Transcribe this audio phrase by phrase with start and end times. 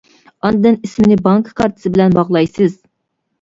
[0.47, 2.75] ئاندىن ئىسىمنى بانكا كارتىسى بىلەن باغلايسىز.